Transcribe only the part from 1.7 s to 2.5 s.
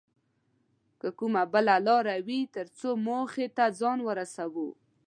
لاره وي